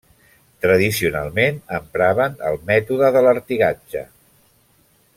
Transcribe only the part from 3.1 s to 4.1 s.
de l'artigatge.